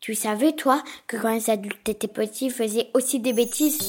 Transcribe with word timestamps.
Tu 0.00 0.14
savais, 0.14 0.52
toi, 0.52 0.80
que 1.08 1.16
quand 1.16 1.34
les 1.34 1.50
adultes 1.50 1.88
étaient 1.88 2.06
petits, 2.06 2.46
ils 2.46 2.52
faisaient 2.52 2.86
aussi 2.94 3.18
des 3.18 3.32
bêtises? 3.32 3.80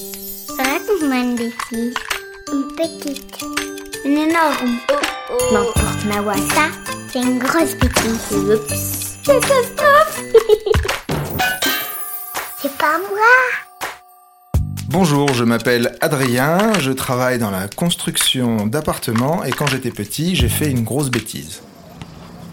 Raconte-moi 0.57 1.17
une 1.17 1.35
bêtise. 1.35 1.93
Une 2.51 2.67
petite. 2.75 3.37
Une 4.03 4.17
énorme. 4.17 4.79
N'importe, 5.51 6.05
Mawa. 6.07 6.35
Ça, 6.35 6.69
c'est 7.13 7.21
une 7.21 7.37
grosse 7.37 7.75
bêtise. 7.75 8.33
Oups. 8.33 9.19
Catastrophe 9.23 10.23
C'est 12.59 12.75
pas 12.77 12.97
moi. 12.97 14.57
Bonjour, 14.87 15.31
je 15.35 15.43
m'appelle 15.43 15.95
Adrien, 16.01 16.73
je 16.79 16.91
travaille 16.91 17.37
dans 17.37 17.51
la 17.51 17.67
construction 17.67 18.65
d'appartements 18.65 19.43
et 19.43 19.51
quand 19.51 19.67
j'étais 19.67 19.91
petit, 19.91 20.35
j'ai 20.35 20.49
fait 20.49 20.71
une 20.71 20.83
grosse 20.83 21.11
bêtise. 21.11 21.61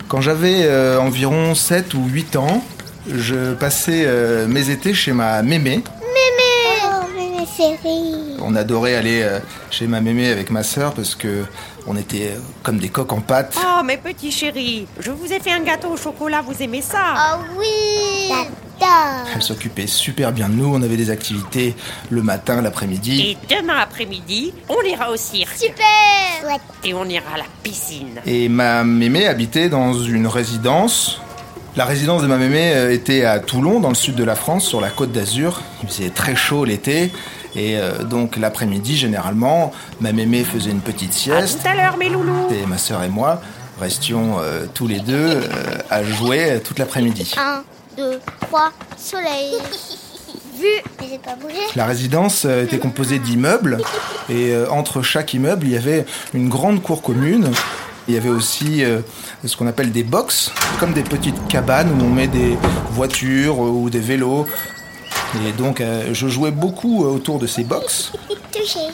Quand 0.09 0.21
j'avais 0.21 0.67
euh, 0.67 1.01
environ 1.01 1.55
7 1.55 1.95
ou 1.95 2.05
8 2.07 2.37
ans, 2.37 2.63
je 3.09 3.55
passais 3.55 4.05
euh, 4.07 4.47
mes 4.47 4.71
étés 4.71 4.95
chez 4.95 5.13
ma 5.13 5.43
mémé. 5.43 5.83
Oh, 5.87 7.07
mémé 7.15 7.47
chérie. 7.57 8.37
On 8.41 8.55
adorait 8.55 8.95
aller 8.95 9.23
euh, 9.23 9.39
chez 9.71 9.87
ma 9.87 10.01
mémé 10.01 10.31
avec 10.31 10.51
ma 10.51 10.63
sœur 10.63 10.95
parce 10.95 11.15
que 11.15 11.45
on 11.87 11.97
était 11.97 12.33
euh, 12.35 12.41
comme 12.63 12.79
des 12.79 12.89
coques 12.89 13.13
en 13.13 13.21
pâte. 13.21 13.57
Oh, 13.59 13.83
mes 13.85 13.97
petits 13.97 14.33
chéris, 14.33 14.87
je 15.01 15.11
vous 15.11 15.33
ai 15.33 15.41
fait 15.41 15.53
un 15.53 15.63
gâteau 15.63 15.91
au 15.91 15.97
chocolat, 15.97 16.43
vous 16.43 16.63
aimez 16.63 16.83
ça? 16.83 17.15
Oh 17.17 17.45
oui. 17.59 18.29
J'adore. 18.29 19.27
Elle 19.35 19.43
s'occupait 19.43 19.87
super 19.87 20.33
bien 20.33 20.49
de 20.49 20.55
nous, 20.55 20.75
on 20.75 20.83
avait 20.83 20.97
des 20.97 21.11
activités 21.11 21.75
le 22.11 22.23
matin, 22.23 22.61
l'après-midi. 22.61 23.37
Et 23.49 23.55
demain 23.55 23.79
après-midi, 23.81 24.53
on 24.69 24.83
ira 24.83 25.11
au 25.11 25.17
cirque. 25.17 25.57
Super. 25.57 26.59
Et 26.85 26.93
on 26.93 27.05
ira 27.05 27.35
à 27.35 27.39
la 27.39 27.45
piscine. 27.63 28.21
Et 28.27 28.49
ma 28.49 28.85
mémé 28.85 29.27
habitait 29.27 29.69
dans 29.69 29.95
une 29.95 30.27
résidence. 30.27 31.21
La 31.77 31.85
résidence 31.85 32.23
de 32.23 32.27
ma 32.27 32.39
mémé 32.39 32.73
euh, 32.75 32.93
était 32.93 33.25
à 33.25 33.39
Toulon, 33.39 33.81
dans 33.81 33.91
le 33.91 33.95
sud 33.95 34.15
de 34.15 34.25
la 34.25 34.35
France, 34.35 34.65
sur 34.65 34.81
la 34.81 34.89
côte 34.89 35.13
d'Azur. 35.13 35.61
Il 35.83 35.89
faisait 35.89 36.11
très 36.11 36.35
chaud 36.35 36.65
l'été. 36.65 37.13
Et 37.55 37.77
euh, 37.77 38.03
donc 38.03 38.37
l'après-midi, 38.37 38.97
généralement, 38.97 39.73
ma 40.01 40.13
mémé 40.13 40.43
faisait 40.45 40.71
une 40.71 40.81
petite 40.81 41.11
À 41.13 41.17
sieste. 41.17 41.63
tout 41.63 41.69
à 41.69 41.75
l'heure, 41.75 41.97
mes 41.99 42.09
loulous. 42.09 42.49
Et 42.51 42.67
ma 42.67 42.79
sœur 42.79 43.03
et 43.03 43.09
moi 43.09 43.41
restions 43.81 44.37
euh, 44.39 44.67
tous 44.73 44.87
les 44.87 45.01
deux 45.01 45.15
euh, 45.15 45.43
à 45.91 46.03
jouer 46.03 46.61
toute 46.65 46.79
l'après-midi. 46.79 47.35
Un, 47.39 47.63
deux, 47.97 48.19
trois, 48.41 48.73
soleil. 48.97 49.53
Vu. 50.59 50.65
Mais 51.01 51.07
j'ai 51.11 51.19
pas 51.19 51.35
bougé. 51.35 51.59
La 51.75 51.85
résidence 51.85 52.47
était 52.47 52.79
composée 52.79 53.19
d'immeubles 53.19 53.77
et 54.31 54.53
euh, 54.53 54.71
entre 54.71 55.03
chaque 55.03 55.35
immeuble, 55.35 55.67
il 55.67 55.73
y 55.73 55.77
avait 55.77 56.07
une 56.33 56.49
grande 56.49 56.83
cour 56.83 57.03
commune. 57.03 57.51
Il 58.09 58.15
y 58.15 58.17
avait 58.17 58.29
aussi 58.29 58.85
euh, 58.85 59.01
ce 59.45 59.57
qu'on 59.57 59.67
appelle 59.67 59.91
des 59.91 60.05
box, 60.05 60.53
comme 60.79 60.93
des 60.93 61.03
petites 61.03 61.49
cabanes 61.49 61.91
où 61.91 62.05
on 62.05 62.11
met 62.11 62.29
des 62.29 62.57
voitures 62.91 63.65
euh, 63.65 63.69
ou 63.69 63.91
des 63.91 64.01
vélos. 64.01 64.47
Et 65.47 65.53
donc, 65.53 65.81
euh, 65.81 66.11
je 66.13 66.29
jouais 66.29 66.53
beaucoup 66.53 67.05
autour 67.05 67.39
de 67.39 67.47
ces 67.47 67.65
box. 67.65 68.13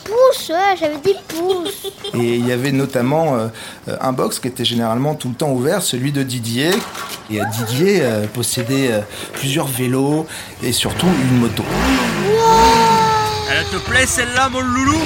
Pouce, 0.05 0.51
ouais, 0.51 0.77
j'avais 0.79 0.99
dit 0.99 1.15
pouce. 1.29 1.87
Et 2.15 2.37
il 2.37 2.47
y 2.47 2.53
avait 2.53 2.73
notamment 2.73 3.37
euh, 3.37 3.49
un 4.01 4.13
box 4.13 4.39
qui 4.39 4.49
était 4.49 4.65
généralement 4.65 5.15
tout 5.15 5.29
le 5.29 5.35
temps 5.35 5.51
ouvert, 5.51 5.83
celui 5.83 6.13
de 6.13 6.23
Didier. 6.23 6.71
Et 7.31 7.41
euh, 7.41 7.45
Didier 7.53 8.01
euh, 8.03 8.27
possédait 8.27 8.93
euh, 8.93 9.01
plusieurs 9.35 9.67
vélos 9.67 10.27
et 10.63 10.73
surtout 10.73 11.07
une 11.07 11.39
moto. 11.39 11.65
Elle 13.51 13.65
te 13.67 13.77
plaît 13.89 14.07
celle-là, 14.07 14.49
mon 14.51 14.61
loulou? 14.61 14.99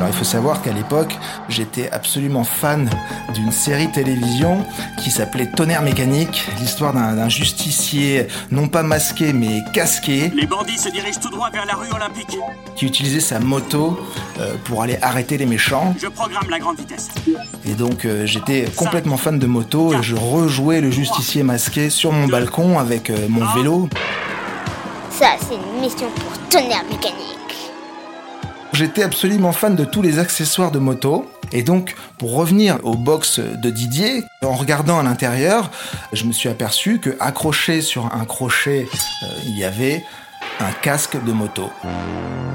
Alors 0.00 0.08
il 0.14 0.16
faut 0.16 0.24
savoir 0.24 0.62
qu'à 0.62 0.72
l'époque, 0.72 1.14
j'étais 1.50 1.90
absolument 1.90 2.42
fan 2.42 2.88
d'une 3.34 3.52
série 3.52 3.92
télévision 3.92 4.64
qui 4.96 5.10
s'appelait 5.10 5.44
Tonnerre 5.44 5.82
mécanique, 5.82 6.48
l'histoire 6.58 6.94
d'un 6.94 7.28
justicier 7.28 8.26
non 8.50 8.66
pas 8.66 8.82
masqué 8.82 9.34
mais 9.34 9.62
casqué 9.74 10.32
Les 10.34 10.46
bandits 10.46 10.78
se 10.78 10.88
dirigent 10.88 11.20
tout 11.20 11.28
droit 11.28 11.50
vers 11.50 11.66
la 11.66 11.74
rue 11.74 11.90
olympique. 11.90 12.34
qui 12.76 12.86
utilisait 12.86 13.20
sa 13.20 13.40
moto 13.40 14.00
euh, 14.38 14.54
pour 14.64 14.82
aller 14.82 14.96
arrêter 15.02 15.36
les 15.36 15.44
méchants. 15.44 15.94
Je 16.00 16.06
programme 16.06 16.48
la 16.48 16.58
grande 16.58 16.78
vitesse. 16.78 17.10
Et 17.66 17.74
donc 17.74 18.06
euh, 18.06 18.24
j'étais 18.24 18.64
complètement 18.74 19.18
fan 19.18 19.38
de 19.38 19.46
moto 19.46 19.92
et 19.92 20.02
je 20.02 20.16
rejouais 20.16 20.80
le 20.80 20.90
justicier 20.90 21.42
masqué 21.42 21.90
sur 21.90 22.10
mon 22.12 22.26
balcon 22.26 22.78
avec 22.78 23.10
euh, 23.10 23.26
mon 23.28 23.44
vélo. 23.52 23.90
Ça, 25.10 25.32
c'est 25.46 25.56
une 25.56 25.82
mission 25.82 26.08
pour 26.16 26.38
tonnerre 26.48 26.84
mécanique. 26.90 27.39
J'étais 28.72 29.02
absolument 29.02 29.52
fan 29.52 29.74
de 29.74 29.84
tous 29.84 30.00
les 30.00 30.18
accessoires 30.18 30.70
de 30.70 30.78
moto. 30.78 31.28
Et 31.52 31.62
donc, 31.62 31.94
pour 32.18 32.34
revenir 32.34 32.78
au 32.84 32.94
box 32.94 33.40
de 33.40 33.70
Didier, 33.70 34.22
en 34.42 34.54
regardant 34.54 34.98
à 34.98 35.02
l'intérieur, 35.02 35.70
je 36.12 36.24
me 36.24 36.32
suis 36.32 36.48
aperçu 36.48 37.00
que 37.00 37.10
accroché 37.18 37.80
sur 37.80 38.14
un 38.14 38.24
crochet, 38.24 38.86
euh, 39.22 39.26
il 39.46 39.58
y 39.58 39.64
avait 39.64 40.04
un 40.60 40.70
casque 40.82 41.22
de 41.24 41.32
moto. 41.32 41.68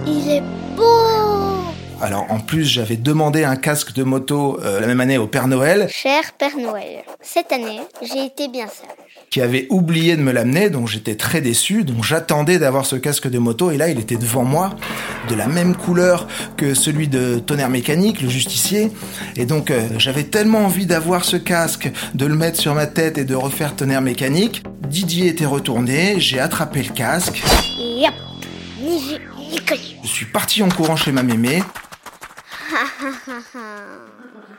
Il 0.08 0.32
est 0.32 0.44
beau. 0.76 1.66
Alors, 2.02 2.26
en 2.30 2.40
plus, 2.40 2.66
j'avais 2.66 2.98
demandé 2.98 3.44
un 3.44 3.56
casque 3.56 3.94
de 3.94 4.04
moto 4.04 4.60
euh, 4.64 4.80
la 4.80 4.88
même 4.88 5.02
année 5.02 5.18
au 5.18 5.28
Père 5.28 5.48
Noël, 5.48 5.88
Cher 5.90 6.22
Père 6.38 6.58
Noël, 6.58 7.04
cette 7.22 7.52
année, 7.52 7.82
j'ai 8.02 8.26
été 8.26 8.48
bien 8.48 8.68
sage. 8.68 9.05
Qui 9.36 9.42
avait 9.42 9.68
oublié 9.70 10.16
de 10.16 10.22
me 10.22 10.32
l'amener, 10.32 10.70
donc 10.70 10.88
j'étais 10.88 11.16
très 11.16 11.42
déçu. 11.42 11.84
Donc, 11.84 12.06
j'attendais 12.06 12.58
d'avoir 12.58 12.86
ce 12.86 12.96
casque 12.96 13.30
de 13.30 13.38
moto, 13.38 13.70
et 13.70 13.76
là, 13.76 13.90
il 13.90 14.00
était 14.00 14.16
devant 14.16 14.46
moi, 14.46 14.78
de 15.28 15.36
la 15.36 15.48
même 15.48 15.76
couleur 15.76 16.30
que 16.56 16.74
celui 16.74 17.10
de 17.10 17.40
Tonnerre 17.40 17.70
Mécanique, 17.70 18.22
le 18.22 18.30
justicier. 18.30 18.94
Et 19.36 19.46
donc, 19.46 19.72
euh, 19.72 19.90
j'avais 19.98 20.24
tellement 20.24 20.60
envie 20.60 20.86
d'avoir 20.86 21.26
ce 21.26 21.36
casque, 21.36 21.92
de 22.14 22.26
le 22.26 22.34
mettre 22.34 22.62
sur 22.62 22.74
ma 22.76 22.88
tête 22.88 23.18
et 23.18 23.26
de 23.26 23.36
refaire 23.36 23.76
Tonnerre 23.76 24.00
Mécanique. 24.00 24.64
Didier 24.88 25.28
était 25.28 25.46
retourné, 25.46 26.18
j'ai 26.18 26.40
attrapé 26.40 26.82
le 26.82 26.94
casque, 26.94 27.44
Yep. 27.78 28.14
Je 30.02 30.08
suis 30.08 30.28
parti 30.28 30.64
en 30.64 30.70
courant 30.70 30.96
chez 30.96 31.12
ma 31.12 31.24
mémé. 31.24 31.62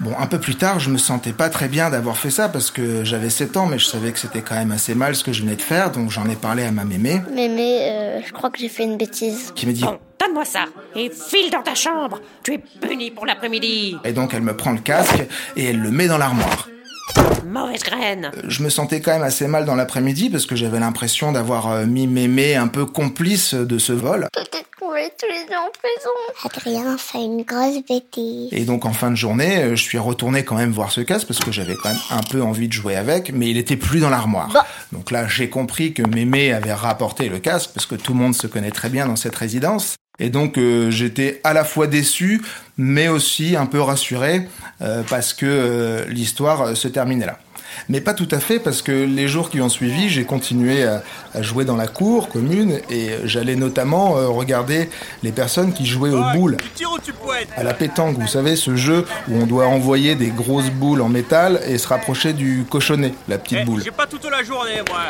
Bon, 0.00 0.12
un 0.18 0.26
peu 0.26 0.38
plus 0.38 0.56
tard, 0.56 0.78
je 0.78 0.90
me 0.90 0.98
sentais 0.98 1.32
pas 1.32 1.48
très 1.48 1.68
bien 1.68 1.88
d'avoir 1.88 2.18
fait 2.18 2.30
ça 2.30 2.48
parce 2.50 2.70
que 2.70 3.02
j'avais 3.02 3.30
7 3.30 3.56
ans, 3.56 3.66
mais 3.66 3.78
je 3.78 3.86
savais 3.86 4.12
que 4.12 4.18
c'était 4.18 4.42
quand 4.42 4.54
même 4.54 4.70
assez 4.72 4.94
mal 4.94 5.16
ce 5.16 5.24
que 5.24 5.32
je 5.32 5.40
venais 5.42 5.56
de 5.56 5.62
faire, 5.62 5.90
donc 5.90 6.10
j'en 6.10 6.28
ai 6.28 6.36
parlé 6.36 6.64
à 6.64 6.70
ma 6.70 6.84
mémé, 6.84 7.22
Mémé, 7.32 7.78
euh, 7.90 8.20
je 8.26 8.32
crois 8.32 8.50
que 8.50 8.58
j'ai 8.58 8.68
fait 8.68 8.82
une 8.84 8.98
bêtise. 8.98 9.52
qui 9.54 9.66
me 9.66 9.72
dit 9.72 9.82
Bon, 9.82 9.98
donne-moi 10.20 10.44
ça. 10.44 10.66
Et 10.94 11.10
file 11.10 11.50
dans 11.50 11.62
ta 11.62 11.74
chambre. 11.74 12.20
Tu 12.42 12.54
es 12.54 12.58
puni 12.58 13.10
pour 13.10 13.24
l'après-midi. 13.24 13.96
Et 14.04 14.12
donc 14.12 14.34
elle 14.34 14.42
me 14.42 14.54
prend 14.54 14.72
le 14.72 14.80
casque 14.80 15.22
et 15.56 15.64
elle 15.64 15.80
le 15.80 15.90
met 15.90 16.08
dans 16.08 16.18
l'armoire. 16.18 16.68
Mauvaise 17.46 17.82
graine. 17.82 18.30
Je 18.48 18.62
me 18.62 18.68
sentais 18.68 19.00
quand 19.00 19.12
même 19.12 19.22
assez 19.22 19.46
mal 19.46 19.64
dans 19.64 19.76
l'après-midi 19.76 20.28
parce 20.28 20.44
que 20.46 20.56
j'avais 20.56 20.80
l'impression 20.80 21.32
d'avoir 21.32 21.70
euh, 21.70 21.86
mis 21.86 22.06
mémé 22.06 22.54
un 22.56 22.68
peu 22.68 22.84
complice 22.84 23.54
de 23.54 23.78
ce 23.78 23.92
vol. 23.92 24.26
Peut-être 24.32 24.65
qu'on 24.96 25.02
va 25.02 25.06
être 25.06 25.16
tous 25.18 25.26
les 25.26 25.44
deux 25.46 25.54
en 25.54 25.70
prison. 25.70 26.10
Adrien 26.44 26.98
fait 26.98 27.18
une 27.18 27.42
grosse 27.42 27.84
bêtise. 27.86 28.48
Et 28.52 28.64
donc 28.64 28.84
en 28.84 28.92
fin 28.92 29.10
de 29.10 29.16
journée, 29.16 29.58
euh, 29.58 29.76
je 29.76 29.82
suis 29.82 29.98
retourné 29.98 30.44
quand 30.44 30.56
même 30.56 30.70
voir 30.70 30.90
ce 30.90 31.00
casque 31.00 31.26
parce 31.26 31.40
que 31.40 31.52
j'avais 31.52 31.74
quand 31.74 31.90
même 31.90 31.98
un 32.10 32.22
peu 32.22 32.42
envie 32.42 32.68
de 32.68 32.72
jouer 32.72 32.96
avec, 32.96 33.32
mais 33.32 33.50
il 33.50 33.58
était 33.58 33.76
plus 33.76 34.00
dans 34.00 34.10
l'armoire. 34.10 34.48
Bon. 34.48 34.98
Donc 34.98 35.10
là, 35.10 35.28
j'ai 35.28 35.50
compris 35.50 35.92
que 35.92 36.02
mémé 36.02 36.52
avait 36.52 36.72
rapporté 36.72 37.28
le 37.28 37.38
casque 37.38 37.70
parce 37.74 37.86
que 37.86 37.94
tout 37.94 38.12
le 38.12 38.18
monde 38.18 38.34
se 38.34 38.46
connaît 38.46 38.70
très 38.70 38.88
bien 38.88 39.06
dans 39.06 39.16
cette 39.16 39.36
résidence. 39.36 39.96
Et 40.18 40.30
donc 40.30 40.56
euh, 40.56 40.90
j'étais 40.90 41.40
à 41.44 41.52
la 41.52 41.64
fois 41.64 41.86
déçu, 41.86 42.42
mais 42.78 43.08
aussi 43.08 43.56
un 43.56 43.66
peu 43.66 43.80
rassuré 43.80 44.48
euh, 44.80 45.02
parce 45.08 45.34
que 45.34 45.46
euh, 45.46 46.04
l'histoire 46.06 46.62
euh, 46.62 46.74
se 46.74 46.88
terminait 46.88 47.26
là. 47.26 47.38
Mais 47.88 48.00
pas 48.00 48.14
tout 48.14 48.28
à 48.30 48.38
fait 48.40 48.58
parce 48.58 48.82
que 48.82 48.92
les 48.92 49.28
jours 49.28 49.50
qui 49.50 49.60
ont 49.60 49.68
suivi, 49.68 50.08
j'ai 50.08 50.24
continué 50.24 50.84
à, 50.84 51.02
à 51.34 51.42
jouer 51.42 51.64
dans 51.64 51.76
la 51.76 51.86
cour 51.88 52.28
commune 52.28 52.80
et 52.90 53.10
j'allais 53.24 53.56
notamment 53.56 54.16
euh, 54.16 54.28
regarder 54.28 54.88
les 55.22 55.32
personnes 55.32 55.72
qui 55.72 55.86
jouaient 55.86 56.10
aux 56.10 56.24
boules 56.32 56.56
à 57.56 57.62
la 57.62 57.74
pétanque, 57.74 58.18
vous 58.18 58.26
savez, 58.26 58.56
ce 58.56 58.76
jeu 58.76 59.04
où 59.28 59.34
on 59.36 59.46
doit 59.46 59.66
envoyer 59.66 60.14
des 60.14 60.28
grosses 60.28 60.70
boules 60.70 61.00
en 61.00 61.08
métal 61.08 61.60
et 61.66 61.78
se 61.78 61.88
rapprocher 61.88 62.32
du 62.32 62.64
cochonnet, 62.68 63.12
la 63.28 63.38
petite 63.38 63.58
Eh, 63.62 63.64
boule. 63.64 63.82
J'ai 63.84 63.90
pas 63.90 64.06
toute 64.06 64.28
la 64.30 64.42
journée, 64.42 64.82
moi. 64.88 65.00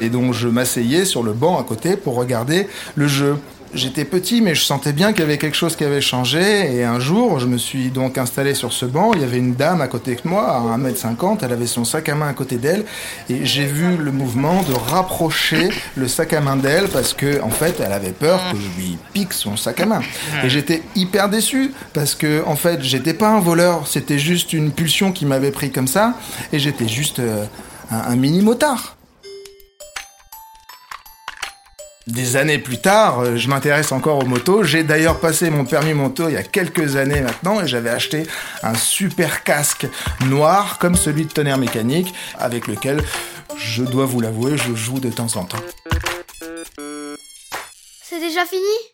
Et 0.00 0.08
donc 0.08 0.34
je 0.34 0.48
m'asseyais 0.48 1.04
sur 1.04 1.22
le 1.22 1.32
banc 1.32 1.58
à 1.60 1.64
côté 1.64 1.96
pour 1.96 2.16
regarder 2.16 2.66
le 2.94 3.06
jeu. 3.06 3.36
J'étais 3.74 4.04
petit, 4.04 4.42
mais 4.42 4.54
je 4.54 4.62
sentais 4.62 4.92
bien 4.92 5.12
qu'il 5.12 5.20
y 5.20 5.24
avait 5.24 5.38
quelque 5.38 5.56
chose 5.56 5.76
qui 5.76 5.84
avait 5.84 6.02
changé. 6.02 6.76
Et 6.76 6.84
un 6.84 7.00
jour, 7.00 7.38
je 7.38 7.46
me 7.46 7.56
suis 7.56 7.88
donc 7.88 8.18
installé 8.18 8.52
sur 8.52 8.70
ce 8.70 8.84
banc. 8.84 9.12
Il 9.14 9.22
y 9.22 9.24
avait 9.24 9.38
une 9.38 9.54
dame 9.54 9.80
à 9.80 9.88
côté 9.88 10.14
de 10.14 10.20
moi, 10.28 10.46
à 10.50 10.76
1m50. 10.76 11.38
Elle 11.42 11.52
avait 11.52 11.66
son 11.66 11.86
sac 11.86 12.10
à 12.10 12.14
main 12.14 12.28
à 12.28 12.34
côté 12.34 12.56
d'elle. 12.56 12.84
Et 13.30 13.46
j'ai 13.46 13.64
vu 13.64 13.96
le 13.96 14.12
mouvement 14.12 14.62
de 14.64 14.74
rapprocher 14.74 15.70
le 15.96 16.06
sac 16.06 16.34
à 16.34 16.42
main 16.42 16.56
d'elle 16.56 16.88
parce 16.88 17.14
que, 17.14 17.40
en 17.40 17.48
fait, 17.48 17.80
elle 17.80 17.94
avait 17.94 18.12
peur 18.12 18.40
que 18.52 18.58
je 18.58 18.80
lui 18.80 18.98
pique 19.14 19.32
son 19.32 19.56
sac 19.56 19.80
à 19.80 19.86
main. 19.86 20.02
Et 20.44 20.50
j'étais 20.50 20.82
hyper 20.94 21.30
déçu 21.30 21.72
parce 21.94 22.14
que, 22.14 22.42
en 22.46 22.56
fait, 22.56 22.82
j'étais 22.82 23.14
pas 23.14 23.30
un 23.30 23.40
voleur. 23.40 23.86
C'était 23.86 24.18
juste 24.18 24.52
une 24.52 24.70
pulsion 24.70 25.12
qui 25.12 25.24
m'avait 25.24 25.50
pris 25.50 25.70
comme 25.70 25.88
ça. 25.88 26.12
Et 26.52 26.58
j'étais 26.58 26.88
juste 26.88 27.20
euh, 27.20 27.46
un, 27.90 28.12
un 28.12 28.16
mini 28.16 28.42
motard. 28.42 28.96
Des 32.08 32.36
années 32.36 32.58
plus 32.58 32.78
tard, 32.78 33.20
euh, 33.20 33.36
je 33.36 33.48
m'intéresse 33.48 33.92
encore 33.92 34.18
aux 34.18 34.26
motos. 34.26 34.64
J'ai 34.64 34.82
d'ailleurs 34.82 35.20
passé 35.20 35.50
mon 35.50 35.64
permis 35.64 35.94
moto 35.94 36.28
il 36.28 36.34
y 36.34 36.36
a 36.36 36.42
quelques 36.42 36.96
années 36.96 37.20
maintenant 37.20 37.60
et 37.60 37.68
j'avais 37.68 37.90
acheté 37.90 38.24
un 38.64 38.74
super 38.74 39.44
casque 39.44 39.86
noir 40.26 40.78
comme 40.78 40.96
celui 40.96 41.26
de 41.26 41.32
tonnerre 41.32 41.58
mécanique 41.58 42.12
avec 42.38 42.66
lequel, 42.66 43.00
je 43.56 43.84
dois 43.84 44.06
vous 44.06 44.20
l'avouer, 44.20 44.56
je 44.56 44.74
joue 44.74 44.98
de 44.98 45.10
temps 45.10 45.36
en 45.36 45.44
temps. 45.44 45.62
C'est 48.02 48.20
déjà 48.20 48.44
fini? 48.46 48.91